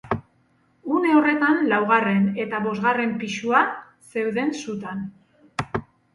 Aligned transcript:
Une 0.99 1.11
horretan 1.17 1.59
laugarren 1.73 2.25
eta 2.45 2.63
bosgarren 2.65 3.13
pisua 3.25 3.61
zeuden 4.15 4.53
sutan. 4.65 5.07